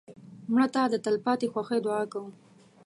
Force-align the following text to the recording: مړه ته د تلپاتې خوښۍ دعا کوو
مړه 0.51 0.67
ته 0.73 0.81
د 0.87 0.95
تلپاتې 1.05 1.47
خوښۍ 1.53 1.79
دعا 1.85 2.03
کوو 2.11 2.29